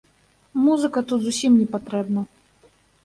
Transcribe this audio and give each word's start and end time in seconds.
Музыка 0.61 1.03
тут 1.13 1.19
зусім 1.27 1.59
не 1.61 1.67
патрэбна. 1.77 2.21